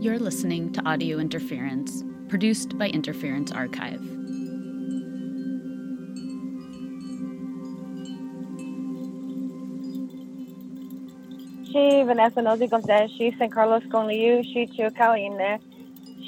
[0.00, 4.00] You're listening to Audio Interference, produced by Interference Archive.
[11.66, 15.60] She Vanessa Nosie Gonzalez, she San Carlos con Liu, she Chiukaline,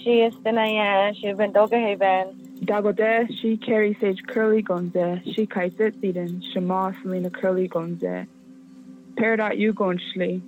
[0.04, 2.58] she is Dinayan, she Vendoga Haven.
[2.66, 8.26] Dagode, she Carrie Sage Curly Gonze, she Kaiset Siden, Shema Selena Curly Gonze.
[9.14, 10.42] Peridot you Gonschli.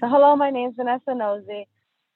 [0.00, 1.66] So hello, my name's Vanessa Nosie.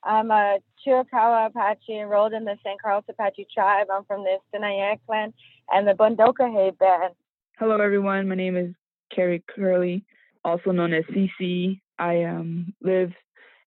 [0.04, 3.86] I'm a Chiricahua Apache enrolled in the San Carlos Apache tribe.
[3.92, 5.32] I'm from the Sinayak clan
[5.70, 7.14] and the Bedonkohe band.
[7.58, 8.28] Hello, everyone.
[8.28, 8.74] My name is
[9.14, 10.04] Carrie Curley,
[10.44, 11.80] also known as CC.
[11.98, 13.12] I um, live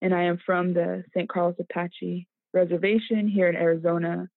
[0.02, 1.30] and I am from the St.
[1.30, 4.30] Carlos Apache Reservation here in Arizona.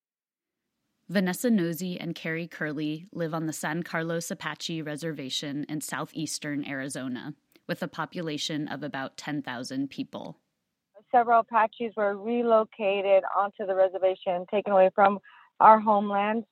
[1.08, 7.34] Vanessa Nosie and Carrie Curley live on the San Carlos Apache Reservation in southeastern Arizona,
[7.66, 10.38] with a population of about 10,000 people.
[11.10, 15.18] Several Apaches were relocated onto the reservation, taken away from
[15.60, 16.44] our homeland.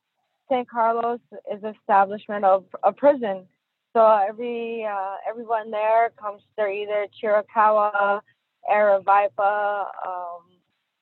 [0.49, 1.19] San Carlos
[1.51, 3.45] is establishment of a prison.
[3.93, 6.41] So every uh, everyone there comes.
[6.55, 8.21] They're either Chiricahua,
[8.69, 10.43] Aravaipa, um,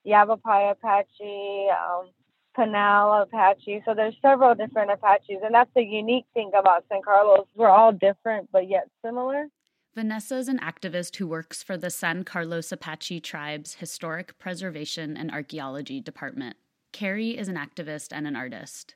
[0.03, 2.09] Yavapai Apache, um,
[2.55, 3.81] Canal Apache.
[3.85, 7.47] So there's several different Apaches, and that's the unique thing about San Carlos.
[7.55, 9.47] We're all different, but yet similar.
[9.95, 15.31] Vanessa is an activist who works for the San Carlos Apache Tribe's Historic Preservation and
[15.31, 16.57] Archaeology Department.
[16.91, 18.95] Carrie is an activist and an artist.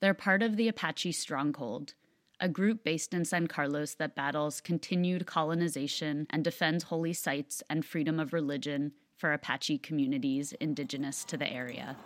[0.00, 1.94] They're part of the Apache Stronghold,
[2.38, 7.82] a group based in San Carlos that battles continued colonization and defends holy sites and
[7.82, 11.96] freedom of religion for Apache communities indigenous to the area.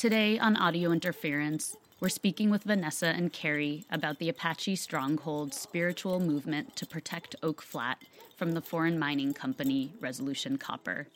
[0.00, 6.20] Today on Audio Interference, we're speaking with Vanessa and Carrie about the Apache Stronghold's spiritual
[6.20, 7.98] movement to protect Oak Flat
[8.34, 11.08] from the foreign mining company Resolution Copper.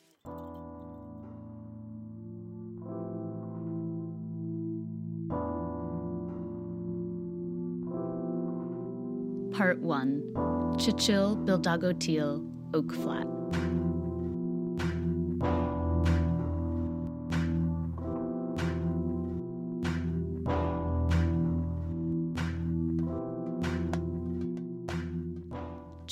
[9.56, 10.34] Part 1
[10.76, 13.44] Chichil Bildagotil Oak Flat.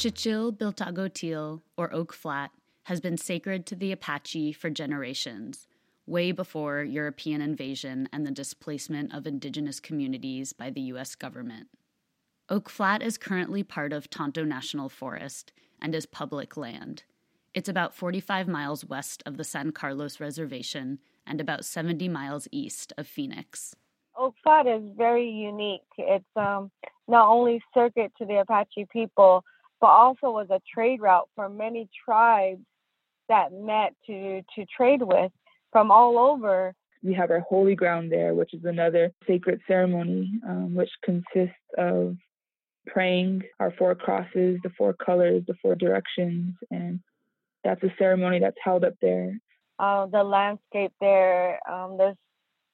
[0.02, 2.50] Chichil Biltagotil, or Oak Flat,
[2.86, 5.68] has been sacred to the Apache for generations,
[6.06, 11.14] way before European invasion and the displacement of indigenous communities by the U.S.
[11.14, 11.68] government.
[12.48, 17.04] Oak Flat is currently part of Tonto National Forest and is public land.
[17.54, 22.92] It's about 45 miles west of the San Carlos Reservation and about 70 miles east
[22.98, 23.76] of Phoenix.
[24.18, 25.82] Oak Flat is very unique.
[25.96, 26.72] It's um,
[27.06, 29.44] not only sacred to the Apache people,
[29.82, 32.62] but also was a trade route for many tribes
[33.28, 35.32] that met to to trade with
[35.72, 36.72] from all over.
[37.03, 42.16] We have our holy ground there, which is another sacred ceremony, um, which consists of
[42.87, 47.00] praying our four crosses, the four colors, the four directions, and
[47.65, 49.37] that's a ceremony that's held up there.
[49.81, 52.16] Uh, the landscape there, um, there's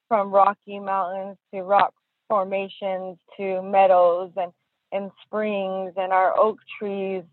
[0.07, 1.93] from rocky mountains to rock
[2.27, 4.51] formations to meadows and
[4.91, 7.23] and springs and our oak trees.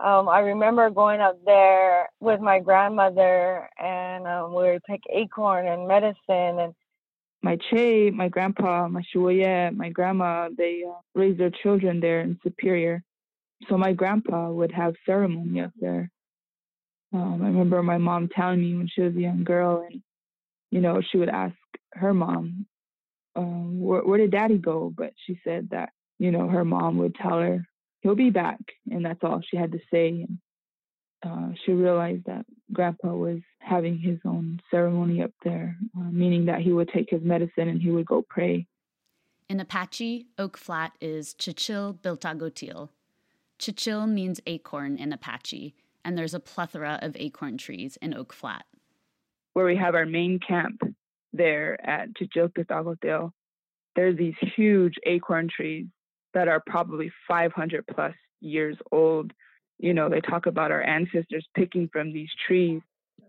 [0.00, 5.66] Um, I remember going up there with my grandmother, and um, we would pick acorn
[5.66, 6.58] and medicine.
[6.58, 6.74] And
[7.42, 12.38] my che, my grandpa, my shuoye, my grandma, they uh, raised their children there in
[12.42, 13.02] Superior.
[13.68, 16.10] So my grandpa would have ceremony up there.
[17.12, 20.02] Um, I remember my mom telling me when she was a young girl, and
[20.70, 21.54] you know, she would ask
[21.92, 22.66] her mom,
[23.36, 24.92] um, where, where did daddy go?
[24.94, 27.66] But she said that you know, her mom would tell her,
[28.00, 28.60] he'll be back.
[28.90, 30.26] And that's all she had to say.
[30.26, 30.38] And
[31.24, 36.60] uh, she realized that grandpa was having his own ceremony up there, uh, meaning that
[36.60, 38.66] he would take his medicine and he would go pray.
[39.48, 42.88] In Apache, Oak Flat is Chichil Biltagotil.
[43.58, 45.74] Chichil means acorn in Apache,
[46.04, 48.64] and there's a plethora of acorn trees in Oak Flat.
[49.52, 50.80] Where we have our main camp
[51.32, 53.30] there at Chichil Biltagotil,
[53.96, 55.86] there's these huge acorn trees
[56.34, 59.32] that are probably 500 plus years old.
[59.78, 62.80] You know, they talk about our ancestors picking from these trees.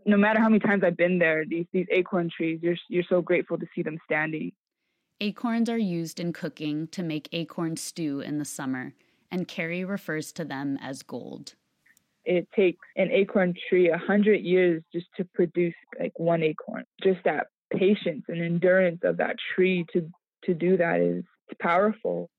[0.05, 3.21] No matter how many times I've been there, these these acorn trees, you're you're so
[3.21, 4.51] grateful to see them standing.
[5.21, 8.93] Acorns are used in cooking to make acorn stew in the summer,
[9.31, 11.55] and Carrie refers to them as gold.
[12.25, 16.83] It takes an acorn tree a hundred years just to produce like one acorn.
[17.01, 20.07] Just that patience and endurance of that tree to
[20.43, 21.23] to do that is
[21.59, 22.29] powerful.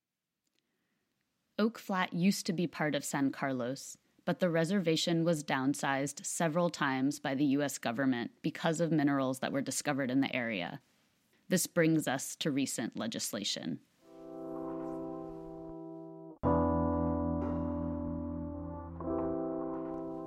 [1.59, 6.69] Oak Flat used to be part of San Carlos, but the reservation was downsized several
[6.69, 10.81] times by the US government because of minerals that were discovered in the area.
[11.49, 13.79] This brings us to recent legislation.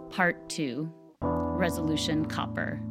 [0.10, 0.92] Part 2
[1.22, 2.82] Resolution Copper.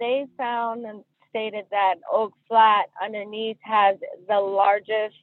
[0.00, 3.96] They found stated that Oak Flat underneath has
[4.28, 5.16] the largest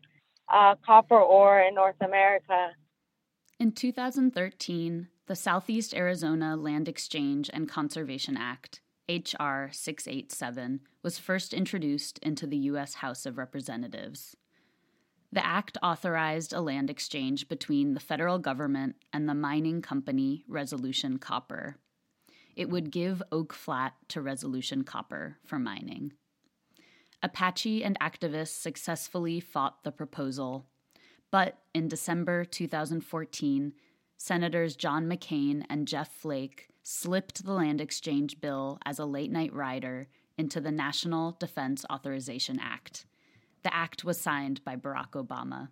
[0.52, 2.72] uh, copper ore in North America.
[3.60, 9.70] In 2013, the Southeast Arizona Land Exchange and Conservation Act, H.R.
[9.72, 12.96] 687, was first introduced into the U.S.
[12.96, 14.36] House of Representatives.
[15.32, 21.20] The act authorized a land exchange between the federal government and the mining company Resolution
[21.20, 21.78] Copper.
[22.56, 26.13] It would give Oak Flat to Resolution Copper for mining.
[27.22, 30.66] Apache and activists successfully fought the proposal,
[31.31, 33.74] but in December 2014,
[34.18, 39.54] Senators John McCain and Jeff Flake slipped the land exchange bill as a late night
[39.54, 40.07] rider
[40.38, 43.06] into the National Defense Authorization Act
[43.63, 45.69] the act was signed by Barack Obama.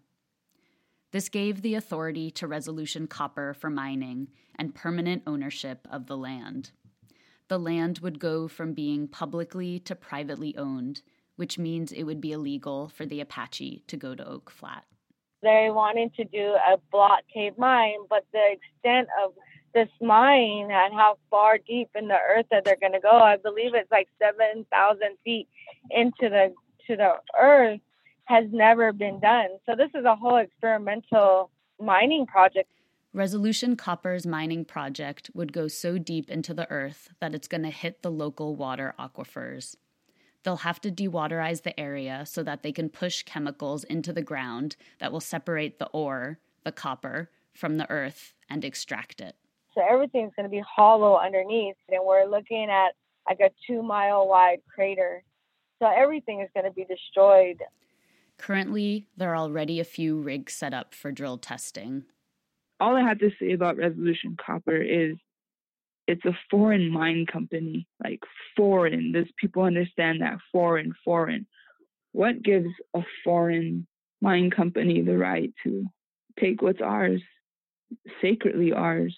[1.12, 6.72] This gave the authority to Resolution Copper for mining and permanent ownership of the land.
[7.48, 11.02] The land would go from being publicly to privately owned,
[11.38, 14.84] which means it would be illegal for the Apache to go to Oak Flat.
[15.42, 19.34] They wanted to do a block cave mine, but the extent of
[19.74, 23.38] this mine and how far deep in the earth that they're going to go, I
[23.38, 25.48] believe it's like 7,000 feet
[25.90, 26.54] into the
[26.88, 27.82] to the earth
[28.28, 29.48] has never been done.
[29.66, 32.70] So this is a whole experimental mining project.
[33.14, 37.70] Resolution Copper's mining project would go so deep into the earth that it's going to
[37.70, 39.76] hit the local water aquifers.
[40.44, 44.76] They'll have to dewaterize the area so that they can push chemicals into the ground
[45.00, 49.36] that will separate the ore, the copper, from the earth and extract it.
[49.74, 52.90] So everything's going to be hollow underneath, and we're looking at
[53.28, 55.24] like a two mile wide crater
[55.80, 57.62] so everything is going to be destroyed.
[58.38, 62.04] Currently, there are already a few rigs set up for drill testing.
[62.80, 65.16] All I have to say about Resolution Copper is
[66.08, 68.22] it's a foreign mine company, like
[68.56, 69.12] foreign.
[69.12, 71.48] Does people understand that foreign, foreign?
[72.12, 73.88] What gives a foreign
[74.22, 75.86] mine company the right to
[76.40, 77.22] take what's ours,
[78.22, 79.18] sacredly ours?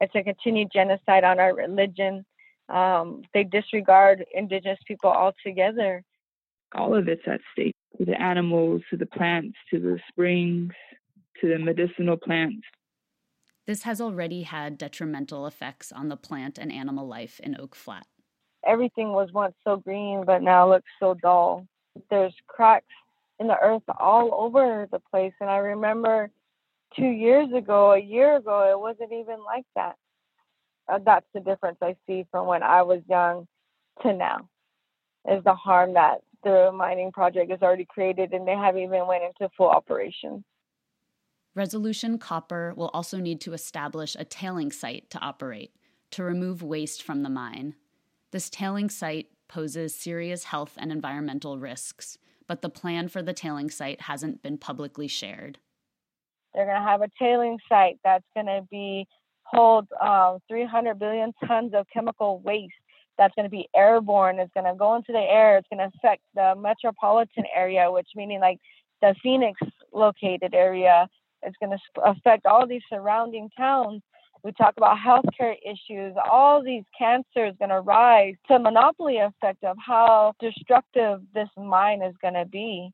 [0.00, 2.24] It's a continued genocide on our religion,
[2.68, 6.02] um, they disregard indigenous people altogether.
[6.74, 10.72] All of it's at stake to the animals, to the plants, to the springs,
[11.40, 12.66] to the medicinal plants.
[13.66, 18.06] This has already had detrimental effects on the plant and animal life in Oak Flat.
[18.66, 21.66] Everything was once so green, but now looks so dull.
[22.10, 22.86] There's cracks
[23.38, 25.32] in the earth all over the place.
[25.40, 26.30] And I remember
[26.96, 29.96] two years ago, a year ago, it wasn't even like that
[30.88, 33.46] uh, that's the difference I see from when I was young
[34.02, 34.48] to now.
[35.30, 39.24] Is the harm that the mining project is already created, and they haven't even went
[39.24, 40.44] into full operation.
[41.54, 45.72] Resolution Copper will also need to establish a tailing site to operate
[46.10, 47.74] to remove waste from the mine.
[48.30, 53.70] This tailing site poses serious health and environmental risks, but the plan for the tailing
[53.70, 55.58] site hasn't been publicly shared.
[56.54, 59.06] They're going to have a tailing site that's going to be
[59.44, 62.72] hold um, 300 billion tons of chemical waste
[63.18, 64.38] that's going to be airborne.
[64.38, 65.58] It's going to go into the air.
[65.58, 68.58] It's going to affect the metropolitan area, which meaning like
[69.00, 69.60] the Phoenix
[69.92, 71.08] located area.
[71.42, 74.02] It's going to affect all these surrounding towns.
[74.42, 76.14] We talk about healthcare issues.
[76.30, 78.34] All these cancers going to rise.
[78.50, 82.90] A monopoly effect of how destructive this mine is going to be.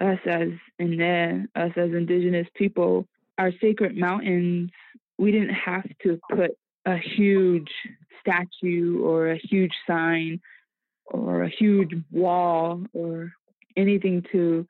[0.00, 0.48] Us as
[0.78, 3.06] in there, us as indigenous people,
[3.38, 4.70] our sacred mountains,
[5.18, 6.50] we didn't have to put
[6.84, 7.70] a huge
[8.26, 10.40] statue or a huge sign
[11.06, 13.32] or a huge wall or
[13.76, 14.66] anything to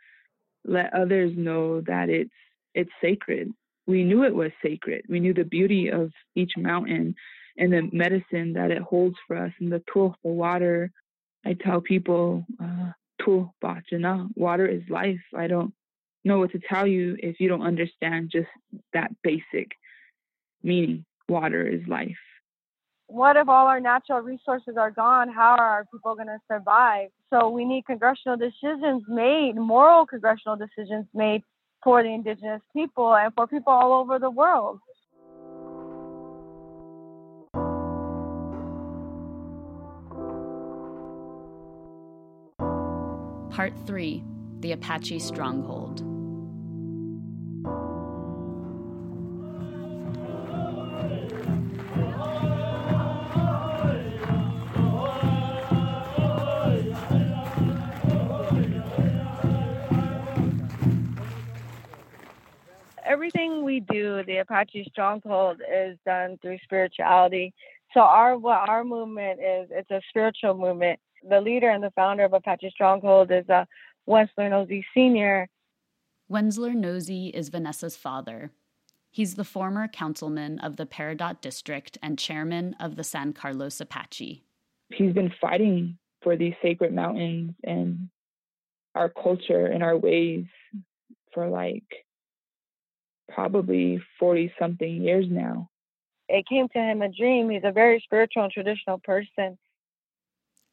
[0.64, 2.30] let others know that it's
[2.74, 3.50] it's sacred.
[3.86, 5.04] We knew it was sacred.
[5.08, 7.14] We knew the beauty of each mountain
[7.56, 10.90] and the medicine that it holds for us and the for water.
[11.44, 12.90] I tell people, uh,
[14.34, 15.20] water is life.
[15.34, 15.72] I don't
[16.24, 18.48] know what to tell you if you don't understand just
[18.92, 19.70] that basic
[20.62, 21.04] meaning.
[21.28, 22.16] Water is life
[23.08, 25.32] what if all our natural resources are gone?
[25.32, 27.10] How are our people going to survive?
[27.30, 31.42] So we need congressional decisions made, moral congressional decisions made
[31.82, 34.80] for the indigenous people and for people all over the world.
[43.50, 44.22] Part 3
[44.60, 46.15] The Apache Stronghold.
[63.06, 67.54] Everything we do, the Apache Stronghold, is done through spirituality.
[67.94, 70.98] So our what our movement is, it's a spiritual movement.
[71.28, 73.64] The leader and the founder of Apache Stronghold is uh,
[74.08, 75.48] Wendsler Nosie Sr.
[76.30, 78.50] Wendsler Nosie is Vanessa's father.
[79.10, 84.42] He's the former councilman of the Peridot District and chairman of the San Carlos Apache.
[84.90, 88.08] He's been fighting for these sacred mountains and
[88.94, 90.44] our culture and our ways
[91.32, 92.05] for like
[93.28, 95.70] probably 40 something years now.
[96.28, 97.50] It came to him a dream.
[97.50, 99.58] He's a very spiritual and traditional person.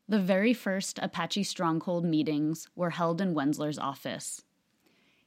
[0.08, 4.44] The very first Apache Stronghold meetings were held in Wendsler's office.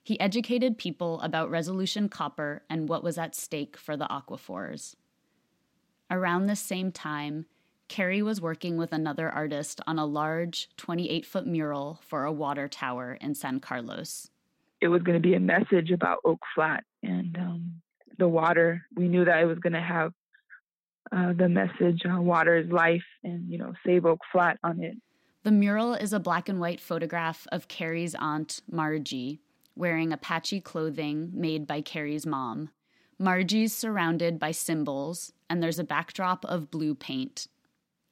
[0.02, 4.94] He educated people about Resolution Copper and what was at stake for the aquifers.
[6.10, 7.46] Around this same time,
[7.88, 12.68] Carrie was working with another artist on a large 28 foot mural for a water
[12.68, 14.30] tower in San Carlos.
[14.80, 17.72] It was going to be a message about Oak Flat and um,
[18.18, 18.82] the water.
[18.94, 20.12] We knew that it was going to have
[21.12, 24.96] uh, the message uh, "Water is life" and you know "Save Oak Flat" on it.
[25.44, 29.40] The mural is a black and white photograph of Carrie's aunt Margie
[29.76, 32.70] wearing Apache clothing made by Carrie's mom.
[33.18, 37.46] Margie's surrounded by symbols, and there's a backdrop of blue paint.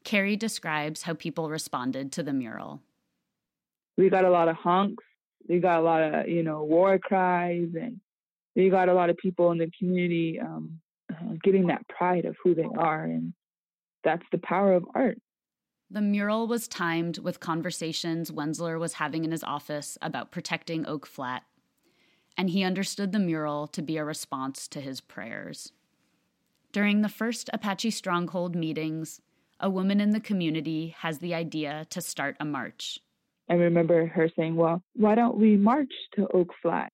[0.05, 2.83] Carrie describes how people responded to the mural.
[3.97, 5.05] We got a lot of honks.
[5.49, 8.01] We got a lot of, you know, war cries, and
[8.55, 10.81] you got a lot of people in the community um,
[11.13, 13.35] uh, getting that pride of who they are, and
[14.03, 15.19] that's the power of art.
[15.91, 21.07] The mural was timed with conversations Wendsler was having in his office about protecting Oak
[21.07, 21.43] Flat,
[22.37, 25.73] and he understood the mural to be a response to his prayers.
[26.73, 29.21] During the first Apache Stronghold meetings,
[29.61, 32.99] a woman in the community has the idea to start a march.
[33.49, 36.93] I remember her saying, Well, why don't we march to Oak Flat?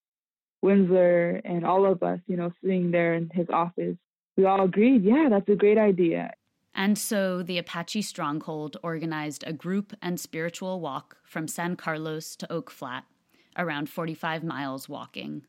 [0.64, 3.96] Wendsler and all of us, you know, sitting there in his office,
[4.36, 6.32] we all agreed, yeah, that's a great idea.
[6.74, 12.52] And so the Apache Stronghold organized a group and spiritual walk from San Carlos to
[12.52, 13.04] Oak Flat,
[13.56, 15.42] around 45 miles walking.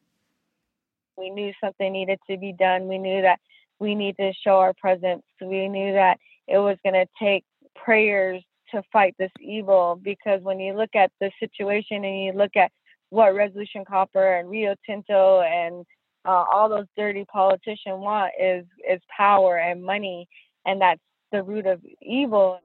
[1.17, 2.87] We knew something needed to be done.
[2.87, 3.39] We knew that
[3.79, 5.23] we need to show our presence.
[5.39, 6.17] We knew that
[6.47, 7.43] it was going to take
[7.75, 12.55] prayers to fight this evil because when you look at the situation and you look
[12.55, 12.71] at
[13.09, 15.85] what Resolution Copper and Rio Tinto and
[16.25, 20.27] uh, all those dirty politicians want is is power and money,
[20.65, 21.01] and that's
[21.31, 22.59] the root of evil.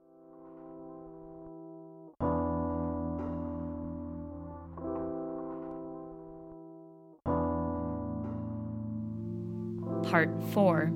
[10.10, 10.90] Part 4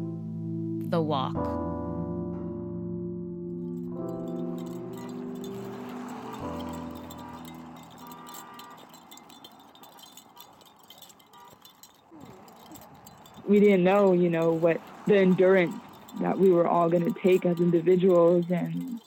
[0.91, 1.70] The Walk.
[13.51, 15.75] We didn't know, you know, what the endurance
[16.21, 19.01] that we were all going to take as individuals and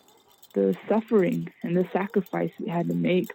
[0.53, 3.31] the suffering and the sacrifice we had to make.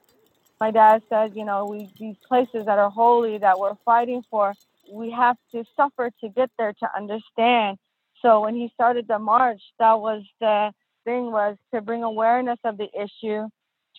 [0.61, 4.53] My dad said, you know, we these places that are holy that we're fighting for,
[4.93, 7.79] we have to suffer to get there to understand.
[8.21, 10.73] So when he started the march, that was the
[11.05, 13.49] thing was to bring awareness of the issue,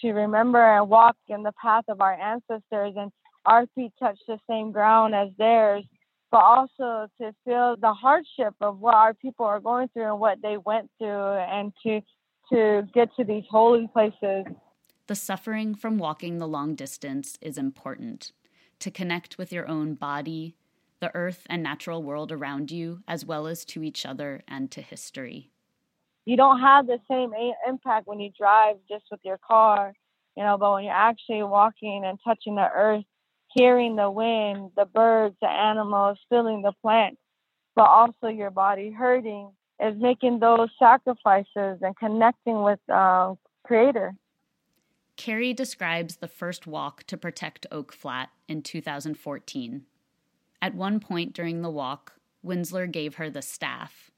[0.01, 3.11] to remember and walk in the path of our ancestors and
[3.45, 5.85] our feet touch the same ground as theirs
[6.31, 10.41] but also to feel the hardship of what our people are going through and what
[10.41, 12.01] they went through and to
[12.51, 14.45] to get to these holy places.
[15.07, 18.31] The suffering from walking the long distance is important
[18.79, 20.55] to connect with your own body,
[20.99, 24.81] the earth and natural world around you, as well as to each other and to
[24.81, 25.51] history.
[26.25, 27.31] You don't have the same
[27.67, 29.93] impact when you drive just with your car,
[30.35, 33.03] you know, but when you're actually walking and touching the earth
[33.53, 37.17] hearing the wind, the birds, the animals, feeling the plants,
[37.75, 44.13] but also your body hurting is making those sacrifices and connecting with uh, Creator.
[45.15, 49.83] Carrie describes the first walk to protect Oak Flat in 2014.
[50.61, 52.13] At one point during the walk,
[52.45, 54.11] Wendsler gave her the staff,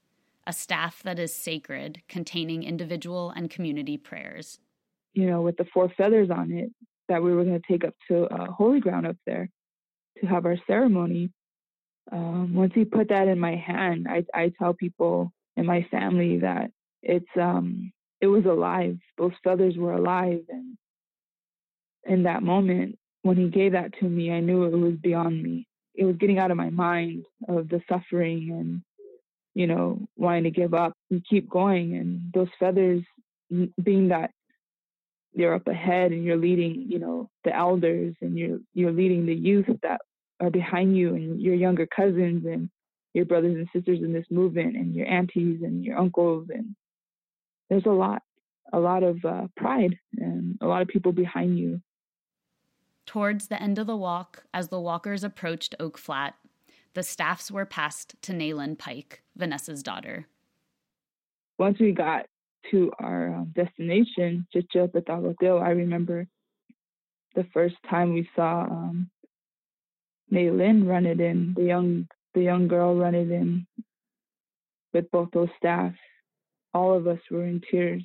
[0.46, 4.60] a staff that is sacred, containing individual and community prayers.
[5.12, 6.70] You know, with the four feathers on it,
[7.08, 9.48] that we were going to take up to uh, holy ground up there
[10.20, 11.30] to have our ceremony.
[12.10, 16.38] Um, once he put that in my hand, I, I tell people in my family
[16.40, 16.70] that
[17.02, 18.98] it's um, it was alive.
[19.18, 20.76] Those feathers were alive, and
[22.04, 25.66] in that moment, when he gave that to me, I knew it was beyond me.
[25.94, 28.82] It was getting out of my mind of the suffering and,
[29.54, 31.96] you know, wanting to give up and keep going.
[31.96, 33.02] And those feathers,
[33.82, 34.30] being that
[35.34, 39.34] you're up ahead and you're leading, you know, the elders and you're you're leading the
[39.34, 40.00] youth that
[40.40, 42.68] are behind you and your younger cousins and
[43.14, 46.74] your brothers and sisters in this movement and your aunties and your uncles and
[47.68, 48.22] there's a lot
[48.72, 51.80] a lot of uh, pride and a lot of people behind you.
[53.06, 56.34] Towards the end of the walk as the walkers approached oak flat
[56.94, 60.26] the staffs were passed to naelyn pike vanessa's daughter.
[61.58, 62.26] Once we got
[62.70, 64.46] to our uh, destination
[65.58, 66.26] i remember
[67.34, 69.10] the first time we saw um,
[70.32, 73.66] Naelyn run it in, the young the young girl run it in
[74.92, 75.98] with both those staffs.
[76.72, 78.02] All of us were in tears.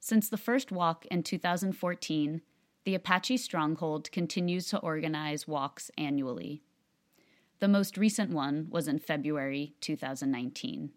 [0.00, 2.40] Since the first walk in 2014,
[2.84, 6.62] the Apache Stronghold continues to organize walks annually.
[7.60, 10.90] The most recent one was in February 2019.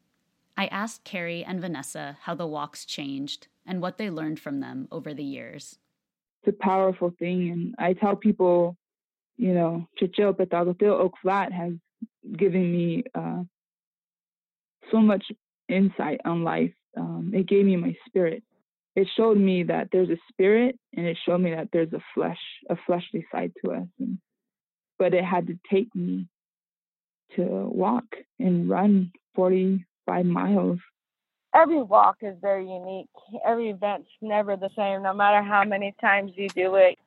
[0.57, 4.87] I asked Carrie and Vanessa how the walks changed and what they learned from them
[4.91, 5.77] over the years.
[6.43, 8.77] It's a powerful thing, and I tell people
[9.37, 11.73] you know, Chichil Biltagotil Oak Flat has
[12.35, 13.43] given me uh,
[14.91, 15.23] so much
[15.69, 16.73] insight on life.
[16.97, 18.43] Um, it gave me my spirit.
[18.95, 22.39] It showed me that there's a spirit, and it showed me that there's a flesh,
[22.69, 23.87] a fleshly side to us.
[23.99, 24.17] And,
[24.97, 26.27] but it had to take me
[27.35, 28.05] to walk
[28.39, 29.11] and run
[30.07, 30.79] 45 miles.
[31.53, 33.09] Every walk is very unique.
[33.45, 36.97] Every event's never the same, no matter how many times you do it.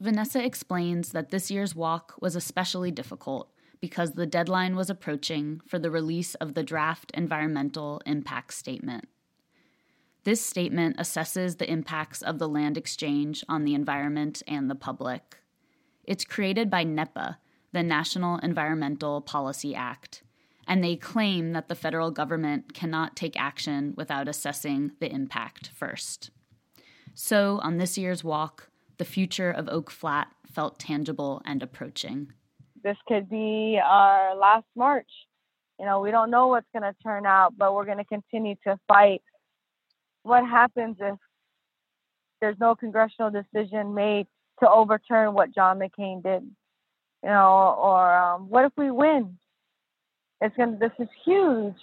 [0.00, 5.78] Vanessa explains that this year's walk was especially difficult because the deadline was approaching for
[5.78, 9.08] the release of the draft environmental impact statement.
[10.24, 15.38] This statement assesses the impacts of the land exchange on the environment and the public.
[16.04, 17.38] It's created by NEPA,
[17.72, 20.22] the National Environmental Policy Act,
[20.66, 26.30] and they claim that the federal government cannot take action without assessing the impact first.
[27.14, 32.32] So, on this year's walk, the future of Oak Flat felt tangible and approaching.
[32.82, 35.08] This could be our last march.
[35.78, 38.54] You know, we don't know what's going to turn out, but we're going to continue
[38.64, 39.22] to fight.
[40.22, 41.16] What happens if
[42.40, 44.26] there's no congressional decision made
[44.60, 46.42] to overturn what John McCain did?
[47.22, 49.38] You know, or um, what if we win?
[50.42, 51.74] It's going to, this is huge.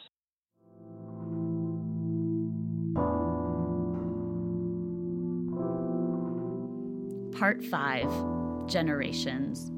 [7.38, 9.72] Part 5 Generations.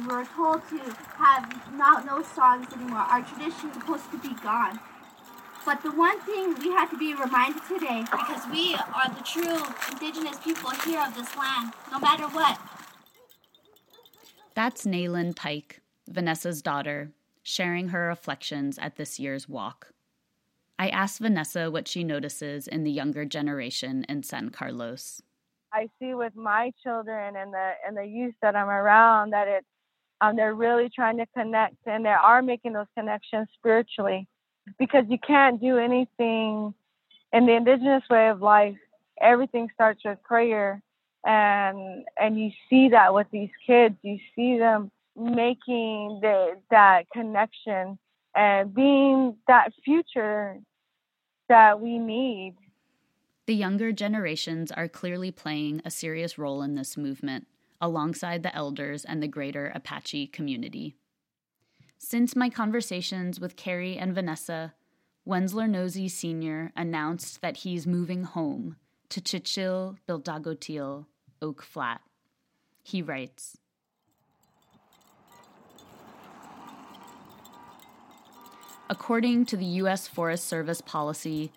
[0.00, 0.10] Not.
[0.10, 2.98] We're told to have not know songs anymore.
[2.98, 4.80] Our tradition is supposed to be gone.
[5.64, 9.58] But the one thing we have to be reminded today, because we are the true
[9.90, 12.58] indigenous people here of this land, no matter what.
[14.54, 17.10] That's Naelyn Pike, Vanessa's daughter,
[17.42, 19.92] sharing her reflections at this year's walk.
[20.78, 25.20] I asked Vanessa what she notices in the younger generation in San Carlos.
[25.72, 29.66] I see with my children and the and the youth that I'm around that it's
[30.20, 34.26] um, they're really trying to connect and they are making those connections spiritually
[34.78, 36.74] because you can't do anything
[37.32, 38.76] in the indigenous way of life.
[39.20, 40.82] Everything starts with prayer,
[41.24, 43.94] and and you see that with these kids.
[44.02, 47.98] You see them making the, that connection
[48.34, 50.58] and being that future
[51.48, 52.54] that we need.
[53.46, 57.48] The younger generations are clearly playing a serious role in this movement,
[57.80, 60.96] alongside the elders and the greater Apache community.
[61.98, 64.74] Since my conversations with Carrie and Vanessa,
[65.26, 66.72] Wendsler Nosie Sr.
[66.74, 68.76] announced that he's moving home
[69.10, 71.06] to Chichil Bildagotil,
[71.42, 72.00] Oak Flat.
[72.82, 73.58] He writes
[78.88, 80.08] According to the U.S.
[80.08, 81.52] Forest Service policy,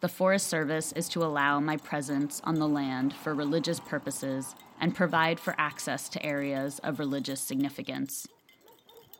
[0.00, 4.96] the Forest Service is to allow my presence on the land for religious purposes and
[4.96, 8.26] provide for access to areas of religious significance.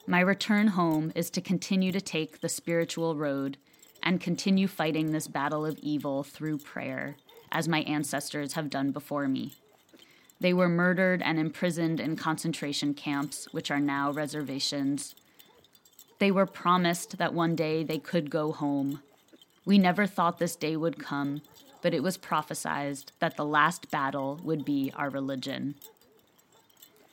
[0.08, 3.56] My return home is to continue to take the spiritual road
[4.02, 7.16] and continue fighting this battle of evil through prayer,
[7.52, 9.54] as my ancestors have done before me.
[10.40, 15.14] They were murdered and imprisoned in concentration camps, which are now reservations.
[16.18, 19.00] They were promised that one day they could go home.
[19.64, 21.42] We never thought this day would come,
[21.82, 25.74] but it was prophesied that the last battle would be our religion.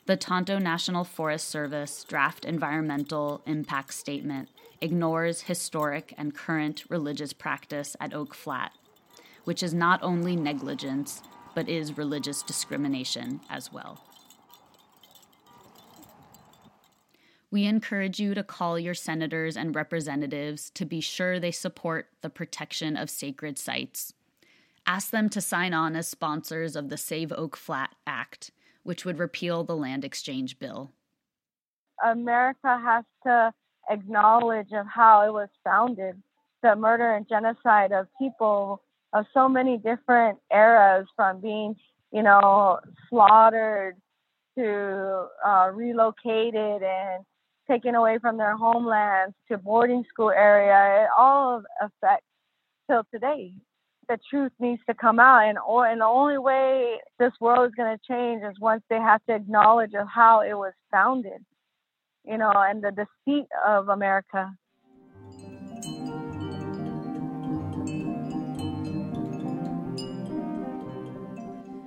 [0.06, 4.48] The Tonto National Forest Service draft environmental impact statement
[4.80, 8.72] ignores historic and current religious practice at Oak Flat,
[9.44, 11.22] which is not only negligence,
[11.54, 14.02] but is religious discrimination as well.
[17.50, 22.30] We encourage you to call your senators and representatives to be sure they support the
[22.30, 24.12] protection of sacred sites.
[24.86, 28.50] Ask them to sign on as sponsors of the Save Oak Flat Act,
[28.82, 30.92] which would repeal the land exchange bill.
[32.04, 33.52] America has to
[33.90, 36.20] acknowledge of how it was founded,
[36.62, 41.74] the murder and genocide of people of so many different eras from being,
[42.12, 43.96] you know, slaughtered
[44.56, 47.24] to uh, relocated and
[47.68, 51.04] taken away from their homelands to boarding school area.
[51.04, 52.26] It all affects
[52.88, 53.52] till today.
[54.10, 57.74] The truth needs to come out, and or and the only way this world is
[57.76, 61.44] going to change is once they have to acknowledge of how it was founded,
[62.24, 64.52] you know, and the deceit of America.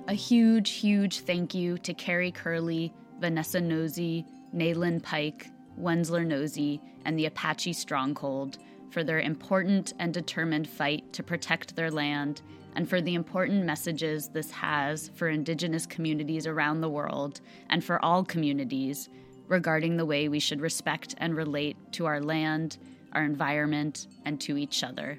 [0.08, 7.18] A huge, huge thank you to Carrie Curley, Vanessa Nosie, Naelyn Pike, Wendsler Nosie, and
[7.18, 8.56] the Apache Stronghold
[8.94, 12.42] for their important and determined fight to protect their land
[12.76, 18.02] and for the important messages this has for Indigenous communities around the world and for
[18.04, 19.08] all communities
[19.48, 22.78] regarding the way we should respect and relate to our land,
[23.14, 25.18] our environment, and to each other.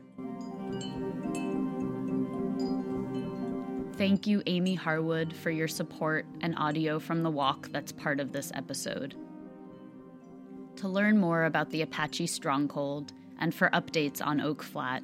[3.98, 8.32] Thank you, Amy Harwood, for your support and audio from the walk that's part of
[8.32, 9.16] this episode.
[10.78, 15.04] To learn more about the Apache Stronghold and for updates on Oak Flat,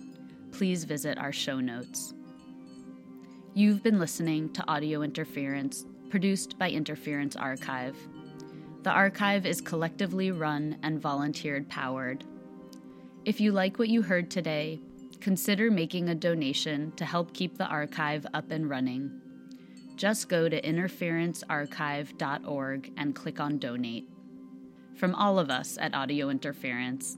[0.51, 2.13] please visit our show notes.
[3.53, 7.97] You've been listening to Audio Interference, produced by Interference Archive.
[8.83, 12.23] The archive is collectively run and volunteered powered.
[13.25, 14.79] If you like what you heard today,
[15.19, 19.21] consider making a donation to help keep the archive up and running.
[19.95, 24.09] Just go to interferencearchive.org and click on donate.
[24.95, 27.17] From all of us at Audio Interference,